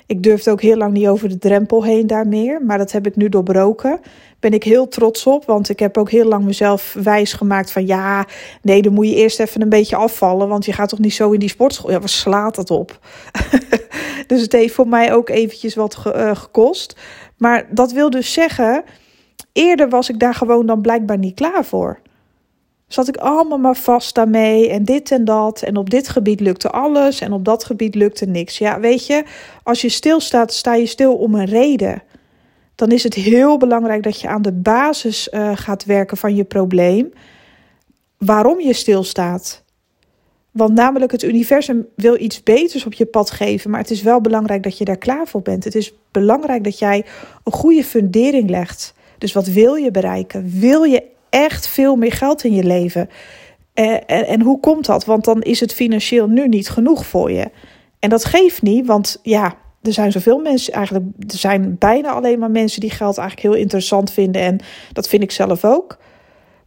Ik 0.09 0.23
durfde 0.23 0.51
ook 0.51 0.61
heel 0.61 0.77
lang 0.77 0.93
niet 0.93 1.07
over 1.07 1.29
de 1.29 1.37
drempel 1.37 1.83
heen 1.83 2.07
daar 2.07 2.27
meer. 2.27 2.61
Maar 2.65 2.77
dat 2.77 2.91
heb 2.91 3.07
ik 3.07 3.15
nu 3.15 3.29
doorbroken. 3.29 3.99
Ben 4.39 4.53
ik 4.53 4.63
heel 4.63 4.87
trots 4.87 5.25
op. 5.25 5.45
Want 5.45 5.69
ik 5.69 5.79
heb 5.79 5.97
ook 5.97 6.09
heel 6.09 6.25
lang 6.25 6.45
mezelf 6.45 6.95
wijs 7.03 7.33
gemaakt 7.33 7.71
van 7.71 7.85
ja, 7.85 8.25
nee, 8.61 8.81
dan 8.81 8.93
moet 8.93 9.07
je 9.07 9.15
eerst 9.15 9.39
even 9.39 9.61
een 9.61 9.69
beetje 9.69 9.95
afvallen. 9.95 10.47
Want 10.47 10.65
je 10.65 10.73
gaat 10.73 10.89
toch 10.89 10.99
niet 10.99 11.13
zo 11.13 11.31
in 11.31 11.39
die 11.39 11.49
sportschool. 11.49 11.91
Ja, 11.91 11.99
waar 11.99 12.09
slaat 12.09 12.55
dat 12.55 12.71
op? 12.71 12.99
dus 14.27 14.41
het 14.41 14.51
heeft 14.51 14.73
voor 14.73 14.87
mij 14.87 15.13
ook 15.13 15.29
eventjes 15.29 15.75
wat 15.75 16.03
uh, 16.07 16.35
gekost. 16.35 16.95
Maar 17.37 17.67
dat 17.71 17.91
wil 17.91 18.09
dus 18.09 18.33
zeggen, 18.33 18.83
eerder 19.53 19.89
was 19.89 20.09
ik 20.09 20.19
daar 20.19 20.35
gewoon 20.35 20.65
dan 20.65 20.81
blijkbaar 20.81 21.17
niet 21.17 21.35
klaar 21.35 21.65
voor. 21.65 21.99
Zat 22.89 23.07
ik 23.07 23.17
allemaal 23.17 23.57
maar 23.57 23.75
vast 23.75 24.15
daarmee 24.15 24.69
en 24.69 24.83
dit 24.83 25.11
en 25.11 25.25
dat. 25.25 25.61
En 25.61 25.77
op 25.77 25.89
dit 25.89 26.07
gebied 26.07 26.39
lukte 26.39 26.69
alles 26.69 27.21
en 27.21 27.31
op 27.31 27.45
dat 27.45 27.63
gebied 27.63 27.95
lukte 27.95 28.25
niks. 28.25 28.57
Ja, 28.57 28.79
weet 28.79 29.05
je, 29.05 29.23
als 29.63 29.81
je 29.81 29.89
stilstaat, 29.89 30.53
sta 30.53 30.73
je 30.73 30.85
stil 30.85 31.15
om 31.15 31.35
een 31.35 31.45
reden. 31.45 32.03
Dan 32.75 32.91
is 32.91 33.03
het 33.03 33.13
heel 33.13 33.57
belangrijk 33.57 34.03
dat 34.03 34.21
je 34.21 34.27
aan 34.27 34.41
de 34.41 34.51
basis 34.51 35.29
uh, 35.31 35.51
gaat 35.53 35.85
werken 35.85 36.17
van 36.17 36.35
je 36.35 36.43
probleem. 36.43 37.13
Waarom 38.17 38.59
je 38.59 38.73
stilstaat. 38.73 39.63
Want 40.51 40.73
namelijk 40.73 41.11
het 41.11 41.23
universum 41.23 41.87
wil 41.95 42.19
iets 42.19 42.43
beters 42.43 42.85
op 42.85 42.93
je 42.93 43.05
pad 43.05 43.31
geven, 43.31 43.69
maar 43.69 43.79
het 43.79 43.91
is 43.91 44.01
wel 44.01 44.21
belangrijk 44.21 44.63
dat 44.63 44.77
je 44.77 44.85
daar 44.85 44.97
klaar 44.97 45.27
voor 45.27 45.41
bent. 45.41 45.63
Het 45.63 45.75
is 45.75 45.93
belangrijk 46.11 46.63
dat 46.63 46.79
jij 46.79 47.05
een 47.43 47.51
goede 47.51 47.83
fundering 47.83 48.49
legt. 48.49 48.93
Dus 49.17 49.33
wat 49.33 49.47
wil 49.47 49.75
je 49.75 49.91
bereiken? 49.91 50.59
Wil 50.59 50.83
je 50.83 51.03
echt 51.29 51.67
veel 51.67 51.95
meer 51.95 52.11
geld 52.11 52.43
in 52.43 52.53
je 52.53 52.63
leven. 52.63 53.09
En, 53.73 54.07
en, 54.07 54.27
en 54.27 54.41
hoe 54.41 54.59
komt 54.59 54.85
dat? 54.85 55.05
Want 55.05 55.25
dan 55.25 55.41
is 55.41 55.59
het 55.59 55.73
financieel 55.73 56.27
nu 56.27 56.47
niet 56.47 56.69
genoeg 56.69 57.05
voor 57.05 57.31
je. 57.31 57.49
En 57.99 58.09
dat 58.09 58.25
geeft 58.25 58.61
niet, 58.61 58.85
want 58.85 59.19
ja, 59.23 59.55
er 59.81 59.93
zijn 59.93 60.11
zoveel 60.11 60.39
mensen, 60.39 60.73
eigenlijk, 60.73 61.05
er 61.27 61.37
zijn 61.37 61.75
bijna 61.79 62.09
alleen 62.11 62.39
maar 62.39 62.51
mensen 62.51 62.81
die 62.81 62.89
geld 62.89 63.17
eigenlijk 63.17 63.47
heel 63.47 63.61
interessant 63.61 64.11
vinden. 64.11 64.41
En 64.41 64.59
dat 64.93 65.07
vind 65.07 65.23
ik 65.23 65.31
zelf 65.31 65.65
ook. 65.65 65.97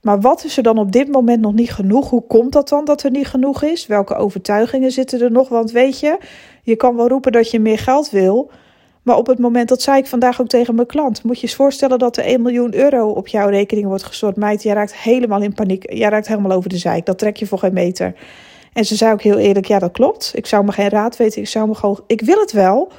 Maar 0.02 0.20
wat 0.20 0.44
is 0.44 0.56
er 0.56 0.62
dan 0.62 0.78
op 0.78 0.92
dit 0.92 1.08
moment 1.08 1.40
nog 1.40 1.52
niet 1.52 1.72
genoeg? 1.72 2.10
Hoe 2.10 2.26
komt 2.26 2.52
dat 2.52 2.68
dan 2.68 2.84
dat 2.84 3.02
er 3.02 3.10
niet 3.10 3.26
genoeg 3.26 3.62
is? 3.62 3.86
Welke 3.86 4.14
overtuigingen 4.14 4.90
zitten 4.90 5.20
er 5.20 5.30
nog? 5.30 5.48
Want 5.48 5.70
weet 5.70 6.00
je, 6.00 6.18
je 6.62 6.76
kan 6.76 6.96
wel 6.96 7.08
roepen 7.08 7.32
dat 7.32 7.50
je 7.50 7.60
meer 7.60 7.78
geld 7.78 8.10
wil. 8.10 8.50
Maar 9.02 9.16
op 9.16 9.26
het 9.26 9.38
moment, 9.38 9.68
dat 9.68 9.82
zei 9.82 9.98
ik 9.98 10.06
vandaag 10.06 10.40
ook 10.40 10.48
tegen 10.48 10.74
mijn 10.74 10.86
klant, 10.86 11.22
moet 11.22 11.36
je 11.36 11.42
eens 11.42 11.54
voorstellen 11.54 11.98
dat 11.98 12.16
er 12.16 12.24
1 12.24 12.42
miljoen 12.42 12.74
euro 12.74 13.08
op 13.08 13.28
jouw 13.28 13.48
rekening 13.48 13.86
wordt 13.86 14.02
gestort. 14.02 14.36
Meid, 14.36 14.62
jij 14.62 14.74
raakt 14.74 14.96
helemaal 14.96 15.42
in 15.42 15.54
paniek. 15.54 15.92
Jij 15.92 16.08
raakt 16.08 16.28
helemaal 16.28 16.56
over 16.56 16.70
de 16.70 16.76
zijk. 16.76 17.06
Dat 17.06 17.18
trek 17.18 17.36
je 17.36 17.46
voor 17.46 17.58
geen 17.58 17.72
meter. 17.72 18.14
En 18.72 18.84
ze 18.84 18.96
zei 18.96 19.12
ook 19.12 19.22
heel 19.22 19.38
eerlijk: 19.38 19.66
ja, 19.66 19.78
dat 19.78 19.92
klopt. 19.92 20.32
Ik 20.34 20.46
zou 20.46 20.64
me 20.64 20.72
geen 20.72 20.88
raad 20.88 21.16
weten. 21.16 21.40
Ik 21.40 21.48
zou 21.48 21.68
me 21.68 21.74
gewoon. 21.74 22.00
Ik 22.06 22.20
wil 22.20 22.40
het 22.40 22.52
wel, 22.52 22.92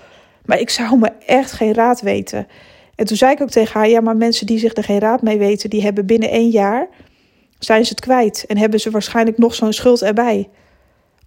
maar 0.45 0.60
ik 0.60 0.69
zou 0.69 0.98
me 0.98 1.12
echt 1.25 1.51
geen 1.51 1.74
raad 1.74 2.01
weten. 2.01 2.48
En 2.95 3.05
toen 3.05 3.17
zei 3.17 3.31
ik 3.31 3.41
ook 3.41 3.50
tegen 3.50 3.79
haar: 3.79 3.89
ja, 3.89 4.01
maar 4.01 4.17
mensen 4.17 4.45
die 4.45 4.60
zich 4.60 4.75
er 4.75 4.83
geen 4.83 5.00
raad 5.00 5.22
mee 5.22 5.38
weten, 5.38 5.69
die 5.69 5.81
hebben 5.81 6.05
binnen 6.05 6.29
één 6.29 6.50
jaar 6.50 6.88
zijn 7.60 7.86
ze 7.86 7.89
het 7.89 8.00
kwijt 8.00 8.45
en 8.48 8.57
hebben 8.57 8.79
ze 8.79 8.91
waarschijnlijk 8.91 9.38
nog 9.38 9.55
zo'n 9.55 9.74
schuld 9.74 10.01
erbij 10.01 10.50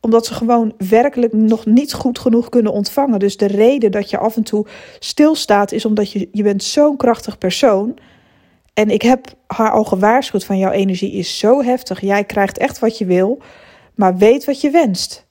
omdat 0.06 0.26
ze 0.26 0.34
gewoon 0.34 0.72
werkelijk 0.88 1.32
nog 1.32 1.66
niet 1.66 1.92
goed 1.92 2.18
genoeg 2.18 2.48
kunnen 2.48 2.72
ontvangen. 2.72 3.18
Dus 3.18 3.36
de 3.36 3.46
reden 3.46 3.90
dat 3.90 4.10
je 4.10 4.18
af 4.18 4.36
en 4.36 4.42
toe 4.42 4.66
stilstaat 4.98 5.72
is 5.72 5.84
omdat 5.84 6.12
je, 6.12 6.28
je 6.32 6.42
bent 6.42 6.62
zo'n 6.62 6.96
krachtig 6.96 7.38
persoon. 7.38 7.96
En 8.74 8.90
ik 8.90 9.02
heb 9.02 9.26
haar 9.46 9.70
al 9.70 9.84
gewaarschuwd 9.84 10.44
van 10.44 10.58
jouw 10.58 10.70
energie 10.70 11.12
is 11.12 11.38
zo 11.38 11.62
heftig. 11.62 12.00
Jij 12.00 12.24
krijgt 12.24 12.58
echt 12.58 12.78
wat 12.78 12.98
je 12.98 13.04
wil, 13.04 13.38
maar 13.94 14.16
weet 14.16 14.44
wat 14.44 14.60
je 14.60 14.70
wenst. 14.70 15.26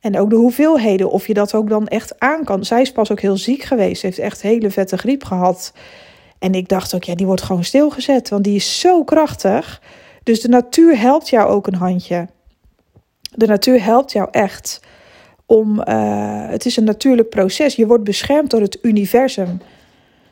En 0.00 0.18
ook 0.18 0.30
de 0.30 0.36
hoeveelheden, 0.36 1.10
of 1.10 1.26
je 1.26 1.34
dat 1.34 1.54
ook 1.54 1.68
dan 1.68 1.88
echt 1.88 2.20
aan 2.20 2.44
kan. 2.44 2.64
Zij 2.64 2.80
is 2.80 2.92
pas 2.92 3.10
ook 3.12 3.20
heel 3.20 3.36
ziek 3.36 3.62
geweest, 3.62 4.02
heeft 4.02 4.18
echt 4.18 4.42
hele 4.42 4.70
vette 4.70 4.98
griep 4.98 5.24
gehad. 5.24 5.72
En 6.38 6.54
ik 6.54 6.68
dacht 6.68 6.94
ook, 6.94 7.04
ja, 7.04 7.14
die 7.14 7.26
wordt 7.26 7.42
gewoon 7.42 7.64
stilgezet, 7.64 8.28
want 8.28 8.44
die 8.44 8.54
is 8.54 8.80
zo 8.80 9.04
krachtig. 9.04 9.82
Dus 10.22 10.40
de 10.40 10.48
natuur 10.48 10.98
helpt 10.98 11.28
jou 11.28 11.48
ook 11.48 11.66
een 11.66 11.74
handje. 11.74 12.26
De 13.36 13.46
natuur 13.46 13.82
helpt 13.82 14.12
jou 14.12 14.28
echt 14.30 14.80
om. 15.46 15.82
Uh, 15.88 16.48
het 16.48 16.66
is 16.66 16.76
een 16.76 16.84
natuurlijk 16.84 17.28
proces. 17.28 17.76
Je 17.76 17.86
wordt 17.86 18.04
beschermd 18.04 18.50
door 18.50 18.60
het 18.60 18.78
universum. 18.82 19.60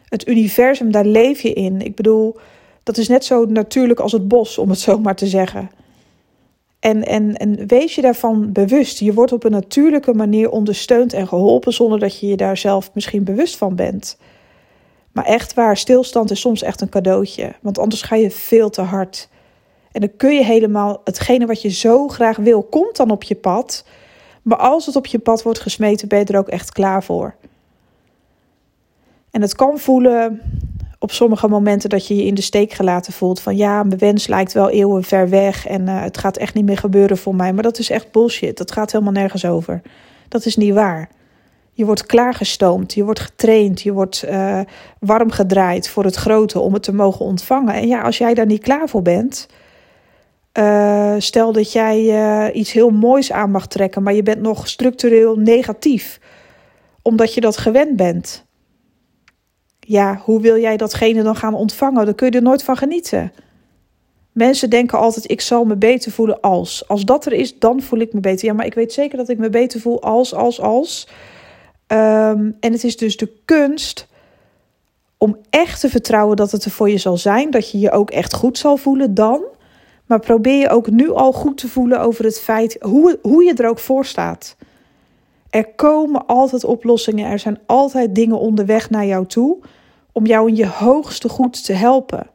Het 0.08 0.28
universum, 0.28 0.92
daar 0.92 1.04
leef 1.04 1.40
je 1.40 1.52
in. 1.52 1.80
Ik 1.80 1.94
bedoel, 1.94 2.37
dat 2.82 2.96
is 2.96 3.08
net 3.08 3.25
zo 3.25 3.44
natuurlijk 3.44 4.00
als 4.00 4.12
het 4.12 4.28
bos, 4.28 4.58
om 4.58 4.70
het 4.70 4.78
zo 4.88 4.99
maar 4.99 5.16
te 5.16 5.26
zeggen. 5.26 5.70
En, 6.80 7.04
en, 7.04 7.37
en 7.37 7.66
wees 7.66 7.94
je 7.94 8.02
daarvan 8.02 8.52
bewust. 8.52 8.99
Je 8.99 9.12
wordt 9.12 9.32
op 9.32 9.44
een 9.44 9.50
natuurlijke 9.50 10.14
manier 10.14 10.50
ondersteund 10.50 11.12
en 11.12 11.28
geholpen 11.28 11.73
zonder 11.73 11.99
dat 11.99 12.20
je 12.20 12.26
je 12.26 12.37
daar 12.37 12.56
zelf 12.56 12.90
misschien 12.94 13.25
bewust 13.25 13.56
van 13.56 13.76
bent. 13.76 14.18
Maar 15.12 15.25
echt 15.25 15.54
waar, 15.54 15.76
stilstand 15.76 16.30
is 16.30 16.40
soms 16.40 16.62
echt 16.62 16.80
een 16.80 16.88
cadeautje. 16.88 17.52
Want 17.61 17.78
anders 17.78 18.02
ga 18.02 18.16
je 18.16 18.30
veel 18.30 18.70
te 18.70 18.80
hard. 18.82 19.28
En 19.94 20.00
dan 20.00 20.16
kun 20.16 20.34
je 20.34 20.44
helemaal 20.44 21.00
hetgene 21.04 21.46
wat 21.46 21.62
je 21.62 21.70
zo 21.70 22.08
graag 22.08 22.36
wil, 22.36 22.62
komt 22.62 22.96
dan 22.96 23.10
op 23.10 23.22
je 23.22 23.34
pad. 23.34 23.84
Maar 24.42 24.58
als 24.58 24.86
het 24.86 24.96
op 24.96 25.06
je 25.06 25.18
pad 25.18 25.42
wordt 25.42 25.60
gesmeten, 25.60 26.08
ben 26.08 26.18
je 26.18 26.24
er 26.24 26.38
ook 26.38 26.48
echt 26.48 26.72
klaar 26.72 27.04
voor. 27.04 27.34
En 29.30 29.42
het 29.42 29.54
kan 29.54 29.78
voelen 29.78 30.40
op 30.98 31.12
sommige 31.12 31.48
momenten 31.48 31.90
dat 31.90 32.06
je 32.06 32.16
je 32.16 32.24
in 32.24 32.34
de 32.34 32.40
steek 32.42 32.72
gelaten 32.72 33.12
voelt. 33.12 33.40
Van 33.40 33.56
ja, 33.56 33.82
mijn 33.82 33.98
wens 33.98 34.26
lijkt 34.26 34.52
wel 34.52 34.70
eeuwen 34.70 35.04
ver 35.04 35.28
weg 35.28 35.66
en 35.66 35.82
uh, 35.82 36.02
het 36.02 36.18
gaat 36.18 36.36
echt 36.36 36.54
niet 36.54 36.64
meer 36.64 36.78
gebeuren 36.78 37.18
voor 37.18 37.34
mij. 37.34 37.52
Maar 37.52 37.62
dat 37.62 37.78
is 37.78 37.90
echt 37.90 38.10
bullshit. 38.10 38.56
Dat 38.56 38.72
gaat 38.72 38.92
helemaal 38.92 39.12
nergens 39.12 39.44
over. 39.44 39.82
Dat 40.28 40.44
is 40.46 40.56
niet 40.56 40.74
waar. 40.74 41.08
Je 41.72 41.84
wordt 41.84 42.06
klaargestoomd, 42.06 42.94
je 42.94 43.04
wordt 43.04 43.20
getraind, 43.20 43.82
je 43.82 43.92
wordt 43.92 44.24
uh, 44.28 44.60
warm 44.98 45.30
gedraaid 45.30 45.88
voor 45.88 46.04
het 46.04 46.14
grote 46.14 46.60
om 46.60 46.72
het 46.72 46.82
te 46.82 46.94
mogen 46.94 47.24
ontvangen. 47.24 47.74
En 47.74 47.88
ja, 47.88 48.02
als 48.02 48.18
jij 48.18 48.34
daar 48.34 48.46
niet 48.46 48.62
klaar 48.62 48.88
voor 48.88 49.02
bent, 49.02 49.48
uh, 50.58 51.14
stel 51.18 51.52
dat 51.52 51.73
jij 51.73 52.02
uh, 52.02 52.56
iets 52.56 52.73
heel 52.73 52.90
moois 52.90 53.32
aan 53.32 53.50
mag 53.50 53.66
trekken, 53.66 54.02
maar 54.02 54.14
je 54.14 54.23
bent 54.23 54.40
nog 54.40 54.68
structureel 54.68 55.37
negatief, 55.37 56.20
omdat 57.02 57.34
je 57.34 57.40
dat 57.40 57.56
gewend 57.56 57.96
bent. 57.96 58.44
Ja, 59.80 60.20
hoe 60.25 60.40
wil 60.40 60.58
jij 60.58 60.76
datgene 60.76 61.23
dan 61.23 61.37
gaan 61.37 61.54
ontvangen? 61.54 62.04
Dan 62.04 62.14
kun 62.14 62.30
je 62.30 62.37
er 62.37 62.42
nooit 62.42 62.62
van 62.62 62.76
genieten. 62.76 63.32
Mensen 64.32 64.70
denken 64.70 64.99
altijd: 64.99 65.30
ik 65.30 65.40
zal 65.40 65.64
me 65.64 65.76
beter 65.76 66.12
voelen 66.12 66.40
als. 66.40 66.88
Als 66.88 67.04
dat 67.04 67.26
er 67.26 67.32
is, 67.32 67.58
dan 67.58 67.82
voel 67.82 67.99
ik 67.99 68.12
me 68.12 68.20
beter. 68.20 68.46
Ja, 68.46 68.52
maar 68.52 68.66
ik 68.66 68.75
weet 68.75 68.92
zeker 68.92 69.16
dat 69.16 69.28
ik 69.28 69.38
me 69.38 69.50
beter 69.50 69.80
voel 69.80 70.02
als, 70.02 70.34
als, 70.34 70.61
als. 70.61 71.08
Um, 71.87 72.56
en 72.61 72.73
het 72.73 72.84
is 72.84 72.96
dus 72.96 73.16
de 73.16 73.32
kunst 73.44 74.06
om 75.18 75.37
echt 75.50 75.80
te 75.80 75.88
vertrouwen 75.88 76.37
dat 76.37 76.50
het 76.50 76.64
er 76.64 76.70
voor 76.70 76.90
je 76.90 76.99
zal 76.99 77.16
zijn. 77.16 77.50
Dat 77.50 77.70
je 77.70 77.78
je 77.78 77.90
ook 77.90 78.11
echt 78.11 78.34
goed 78.34 78.58
zal 78.58 78.76
voelen 78.76 79.14
dan. 79.14 79.42
Maar 80.06 80.20
probeer 80.20 80.58
je 80.58 80.68
ook 80.68 80.90
nu 80.90 81.11
al 81.11 81.32
goed 81.32 81.58
te 81.58 81.68
voelen 81.68 82.00
over 82.00 82.25
het 82.25 82.40
feit 82.40 82.76
hoe, 82.80 83.18
hoe 83.23 83.44
je 83.44 83.54
er 83.54 83.68
ook 83.68 83.78
voor 83.78 84.04
staat. 84.04 84.56
Er 85.50 85.64
komen 85.75 86.26
altijd 86.26 86.64
oplossingen, 86.64 87.30
er 87.30 87.38
zijn 87.38 87.58
altijd 87.66 88.14
dingen 88.14 88.38
onderweg 88.38 88.90
naar 88.90 89.06
jou 89.06 89.26
toe 89.26 89.58
om 90.12 90.26
jou 90.26 90.49
in 90.49 90.56
je 90.56 90.66
hoogste 90.66 91.28
goed 91.28 91.64
te 91.64 91.73
helpen. 91.73 92.26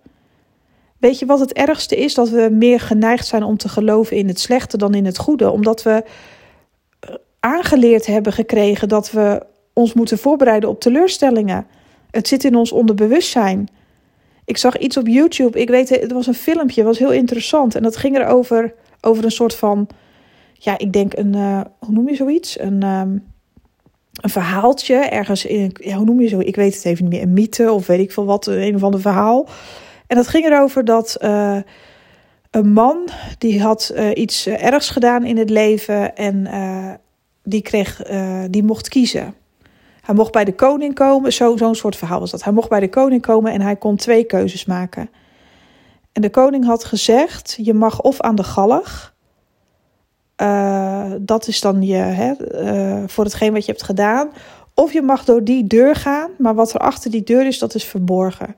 Weet 0.98 1.20
je 1.20 1.26
wat 1.26 1.40
het 1.40 1.54
ergste 1.54 1.96
is? 1.96 2.14
Dat 2.14 2.30
we 2.30 2.50
meer 2.52 2.80
geneigd 2.80 3.28
zijn 3.28 3.44
om 3.44 3.58
te 3.58 3.70
geloven 3.70 4.18
in 4.18 4.28
het 4.28 4.40
slechte 4.40 4.78
dan 4.78 4.94
in 4.94 5.06
het 5.06 5.18
goede, 5.18 5.52
omdat 5.52 5.84
we 5.84 6.04
eh, 7.00 7.16
aangeleerd 7.40 8.06
hebben 8.06 8.34
gekregen 8.34 8.88
dat 8.88 9.12
we 9.12 9.46
ons 9.74 9.94
moeten 9.94 10.18
voorbereiden 10.18 10.70
op 10.70 10.80
teleurstellingen. 10.80 11.68
Het 12.12 12.28
zit 12.28 12.44
in 12.44 12.56
ons 12.56 12.72
onderbewustzijn. 12.72 13.68
Ik 14.50 14.58
zag 14.58 14.78
iets 14.78 14.98
op 14.98 15.08
YouTube. 15.08 15.60
Ik 15.60 15.70
weet, 15.70 15.90
het 15.90 16.12
was 16.12 16.28
een 16.28 16.34
filmpje, 16.34 16.84
was 16.84 17.00
heel 17.00 17.12
interessant. 17.12 17.76
En 17.76 17.84
dat 17.84 17.98
ging 17.98 18.18
erover 18.18 18.74
over 19.02 19.24
een 19.24 19.32
soort 19.32 19.56
van, 19.56 19.88
ja, 20.54 20.78
ik 20.78 20.94
denk 20.94 21.18
een, 21.18 21.36
uh, 21.36 21.62
hoe 21.80 21.94
noem 21.94 22.10
je 22.10 22.16
zoiets? 22.16 22.60
Een, 22.60 22.84
um, 22.84 23.24
een 24.14 24.30
verhaaltje 24.30 24.96
ergens 24.96 25.46
in, 25.46 25.72
ja, 25.74 25.96
hoe 25.96 26.06
noem 26.06 26.22
je 26.22 26.28
zo? 26.28 26.40
Ik 26.40 26.56
weet 26.56 26.76
het 26.76 26.86
even 26.86 27.04
niet 27.04 27.14
meer. 27.14 27.22
Een 27.22 27.34
mythe 27.34 27.72
of 27.72 27.88
weet 27.88 28.00
ik 28.00 28.12
veel 28.12 28.26
wat, 28.26 28.48
een 28.48 28.76
of 28.76 28.84
ander 28.84 29.02
verhaal. 29.02 29.48
En 30.08 30.16
dat 30.16 30.28
ging 30.28 30.46
erover 30.46 30.86
dat 30.86 31.18
uh, 31.22 31.58
een 32.52 32.74
man 32.74 33.10
die 33.38 33.62
had 33.62 33.92
uh, 33.96 34.10
iets 34.14 34.48
ergs 34.48 34.90
gedaan 34.90 35.26
in 35.26 35.38
het 35.38 35.50
leven 35.50 36.16
en 36.16 36.48
die 37.44 37.62
kreeg, 37.62 38.02
die 38.50 38.64
mocht 38.64 38.88
kiezen. 38.88 39.34
Hij 40.10 40.18
mocht 40.18 40.32
bij 40.32 40.46
de 40.46 40.56
koning 40.56 40.94
komen, 40.94 41.34
zo'n 41.34 41.58
zo 41.58 41.74
soort 41.74 41.96
verhaal 41.96 42.20
was 42.20 42.32
dat. 42.32 42.44
Hij 42.44 42.54
mocht 42.54 42.70
bij 42.70 42.80
de 42.80 42.90
koning 42.90 43.22
komen 43.22 43.52
en 43.52 43.62
hij 43.62 43.76
kon 43.76 43.96
twee 43.96 44.24
keuzes 44.24 44.66
maken. 44.66 45.10
En 46.12 46.22
de 46.22 46.30
koning 46.30 46.66
had 46.66 46.84
gezegd: 46.84 47.58
je 47.62 47.74
mag 47.74 48.02
of 48.02 48.22
aan 48.22 48.36
de 48.36 48.44
galg. 48.44 49.14
Uh, 50.42 51.12
dat 51.20 51.48
is 51.48 51.62
dan 51.62 51.82
je, 51.82 51.96
hè, 51.96 52.34
uh, 52.64 53.04
voor 53.08 53.24
hetgeen 53.24 53.54
wat 53.54 53.66
je 53.66 53.72
hebt 53.72 53.84
gedaan. 53.84 54.30
Of 54.74 54.94
je 54.94 55.02
mag 55.02 55.26
door 55.26 55.44
die 55.44 55.68
deur 55.68 55.96
gaan, 55.96 56.32
maar 56.38 56.56
wat 56.56 56.74
er 56.74 56.80
achter 56.80 57.12
die 57.12 57.24
deur 57.24 57.48
is, 57.48 57.60
dat 57.60 57.76
is 57.76 57.84
verborgen. 57.84 58.56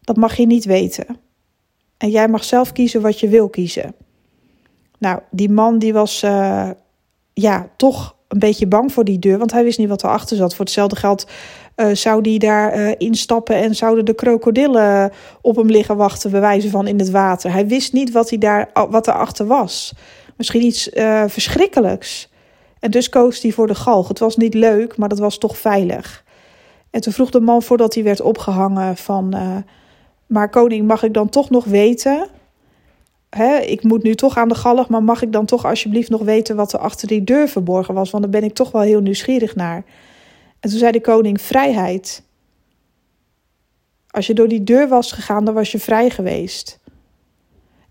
Dat 0.00 0.16
mag 0.16 0.36
je 0.36 0.46
niet 0.46 0.64
weten. 0.64 1.06
En 1.96 2.10
jij 2.10 2.28
mag 2.28 2.44
zelf 2.44 2.72
kiezen 2.72 3.00
wat 3.00 3.20
je 3.20 3.28
wil 3.28 3.48
kiezen. 3.48 3.94
Nou, 4.98 5.20
die 5.30 5.50
man 5.50 5.78
die 5.78 5.92
was 5.92 6.22
uh, 6.22 6.70
ja, 7.32 7.68
toch 7.76 8.16
een 8.28 8.38
beetje 8.38 8.66
bang 8.66 8.92
voor 8.92 9.04
die 9.04 9.18
deur, 9.18 9.38
want 9.38 9.52
hij 9.52 9.64
wist 9.64 9.78
niet 9.78 9.88
wat 9.88 10.04
erachter 10.04 10.36
zat. 10.36 10.54
Voor 10.54 10.64
hetzelfde 10.64 10.96
geld 10.96 11.26
uh, 11.76 11.94
zou 11.94 12.22
die 12.22 12.38
daar 12.38 12.78
uh, 12.78 12.94
instappen 12.98 13.56
en 13.56 13.74
zouden 13.74 14.04
de 14.04 14.14
krokodillen 14.14 15.12
op 15.40 15.56
hem 15.56 15.70
liggen 15.70 15.96
wachten, 15.96 16.30
bewijzen 16.30 16.70
van 16.70 16.86
in 16.86 16.98
het 16.98 17.10
water. 17.10 17.52
Hij 17.52 17.66
wist 17.66 17.92
niet 17.92 18.12
wat, 18.12 18.28
hij 18.28 18.38
daar, 18.38 18.70
wat 18.90 19.08
erachter 19.08 19.46
was. 19.46 19.94
Misschien 20.36 20.62
iets 20.62 20.88
uh, 20.88 21.24
verschrikkelijks. 21.26 22.28
En 22.80 22.90
dus 22.90 23.08
koos 23.08 23.42
hij 23.42 23.52
voor 23.52 23.66
de 23.66 23.74
galg. 23.74 24.08
Het 24.08 24.18
was 24.18 24.36
niet 24.36 24.54
leuk, 24.54 24.96
maar 24.96 25.08
dat 25.08 25.18
was 25.18 25.38
toch 25.38 25.58
veilig. 25.58 26.24
En 26.90 27.00
toen 27.00 27.12
vroeg 27.12 27.30
de 27.30 27.40
man 27.40 27.62
voordat 27.62 27.94
hij 27.94 28.02
werd 28.02 28.20
opgehangen 28.20 28.96
van... 28.96 29.36
maar 30.26 30.50
koning, 30.50 30.86
mag 30.86 31.02
ik 31.02 31.14
dan 31.14 31.28
toch 31.28 31.50
nog 31.50 31.64
weten 31.64 32.28
hè, 33.30 33.58
ik 33.58 33.82
moet 33.82 34.02
nu 34.02 34.14
toch 34.14 34.36
aan 34.36 34.48
de 34.48 34.54
galg, 34.54 34.88
maar 34.88 35.02
mag 35.02 35.22
ik 35.22 35.32
dan 35.32 35.46
toch 35.46 35.64
alsjeblieft 35.64 36.10
nog 36.10 36.22
weten 36.22 36.56
wat 36.56 36.72
er 36.72 36.78
achter 36.78 37.08
die 37.08 37.24
deur 37.24 37.48
verborgen 37.48 37.94
was? 37.94 38.10
Want 38.10 38.22
daar 38.22 38.32
ben 38.32 38.44
ik 38.44 38.54
toch 38.54 38.70
wel 38.70 38.82
heel 38.82 39.00
nieuwsgierig 39.00 39.54
naar. 39.54 39.84
En 40.60 40.70
toen 40.70 40.78
zei 40.78 40.92
de 40.92 41.00
koning: 41.00 41.40
Vrijheid. 41.40 42.22
Als 44.10 44.26
je 44.26 44.34
door 44.34 44.48
die 44.48 44.64
deur 44.64 44.88
was 44.88 45.12
gegaan, 45.12 45.44
dan 45.44 45.54
was 45.54 45.72
je 45.72 45.78
vrij 45.78 46.10
geweest. 46.10 46.78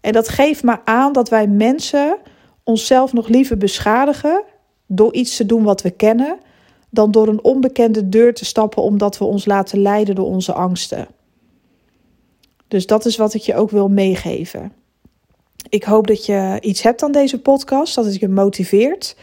En 0.02 0.14
dat 0.14 0.30
geeft 0.30 0.64
maar 0.64 0.82
aan 0.86 1.14
dat 1.14 1.30
wij 1.30 1.48
mensen 1.48 2.18
onszelf 2.64 3.14
nog 3.14 3.28
liever 3.28 3.58
beschadigen 3.58 4.44
door 4.86 5.14
iets 5.14 5.36
te 5.36 5.46
doen 5.46 5.64
wat 5.64 5.82
we 5.82 5.92
kennen, 5.92 6.40
dan 6.90 7.12
door 7.12 7.28
een 7.28 7.44
onbekende 7.44 8.10
deur 8.10 8.34
te 8.34 8.46
stappen 8.46 8.84
omdat 8.84 9.18
we 9.18 9.26
ons 9.26 9.46
laten 9.46 9.82
leiden 9.82 10.16
door 10.16 10.26
onze 10.26 10.54
angsten. 10.54 11.08
Dus 12.68 12.86
dat 12.86 13.06
is 13.06 13.18
wat 13.18 13.34
ik 13.34 13.42
je 13.42 13.56
ook 13.56 13.70
wil 13.70 13.90
meegeven. 13.90 14.72
Ik 15.70 15.84
hoop 15.84 16.08
dat 16.08 16.26
je 16.26 16.58
iets 16.62 16.82
hebt 16.82 17.04
aan 17.04 17.12
deze 17.12 17.42
podcast, 17.42 17.96
dat 17.96 18.06
het 18.06 18.20
je 18.20 18.28
motiveert 18.28 19.16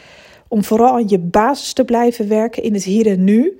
om 0.48 0.64
vooral 0.64 0.92
aan 0.92 1.08
je 1.08 1.18
basis 1.18 1.72
te 1.72 1.84
blijven 1.84 2.28
werken 2.28 2.62
in 2.62 2.74
het 2.74 2.84
hier 2.84 3.06
en 3.06 3.24
nu. 3.24 3.58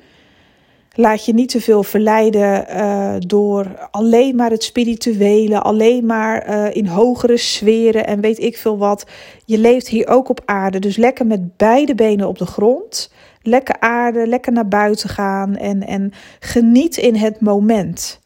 Laat 0.96 1.24
je 1.24 1.34
niet 1.34 1.48
te 1.48 1.60
veel 1.60 1.82
verleiden 1.82 2.66
uh, 2.70 3.14
door 3.18 3.88
alleen 3.90 4.36
maar 4.36 4.50
het 4.50 4.64
spirituele, 4.64 5.60
alleen 5.60 6.06
maar 6.06 6.48
uh, 6.48 6.74
in 6.74 6.86
hogere 6.86 7.36
sferen 7.36 8.06
en 8.06 8.20
weet 8.20 8.38
ik 8.38 8.56
veel 8.56 8.78
wat. 8.78 9.06
Je 9.44 9.58
leeft 9.58 9.88
hier 9.88 10.08
ook 10.08 10.28
op 10.28 10.40
aarde, 10.44 10.78
dus 10.78 10.96
lekker 10.96 11.26
met 11.26 11.56
beide 11.56 11.94
benen 11.94 12.28
op 12.28 12.38
de 12.38 12.46
grond. 12.46 13.12
Lekker 13.42 13.80
aarde, 13.80 14.26
lekker 14.26 14.52
naar 14.52 14.68
buiten 14.68 15.08
gaan 15.08 15.56
en, 15.56 15.86
en 15.86 16.12
geniet 16.40 16.96
in 16.96 17.14
het 17.14 17.40
moment. 17.40 18.20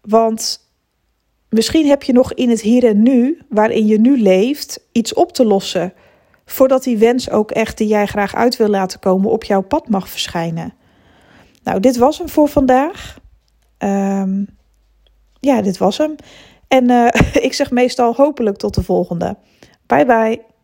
Want 0.00 0.65
misschien 1.48 1.86
heb 1.86 2.02
je 2.02 2.12
nog 2.12 2.32
in 2.32 2.50
het 2.50 2.60
hier 2.60 2.84
en 2.84 3.02
nu, 3.02 3.38
waarin 3.48 3.86
je 3.86 4.00
nu 4.00 4.20
leeft, 4.20 4.80
iets 4.92 5.14
op 5.14 5.32
te 5.32 5.44
lossen. 5.44 5.92
Voordat 6.44 6.82
die 6.82 6.98
wens 6.98 7.30
ook 7.30 7.50
echt 7.50 7.78
die 7.78 7.86
jij 7.86 8.06
graag 8.06 8.34
uit 8.34 8.56
wil 8.56 8.68
laten 8.68 8.98
komen 8.98 9.30
op 9.30 9.44
jouw 9.44 9.62
pad 9.62 9.88
mag 9.88 10.08
verschijnen. 10.08 10.74
Nou, 11.62 11.80
dit 11.80 11.96
was 11.96 12.18
hem 12.18 12.28
voor 12.28 12.48
vandaag. 12.48 13.18
Um, 13.78 14.46
ja, 15.40 15.62
dit 15.62 15.78
was 15.78 15.98
hem. 15.98 16.14
En 16.68 16.90
uh, 16.90 17.08
ik 17.46 17.52
zeg 17.52 17.70
meestal 17.70 18.14
hopelijk 18.14 18.56
tot 18.56 18.74
de 18.74 18.82
volgende. 18.82 19.36
Bye 19.86 20.06
bye. 20.06 20.55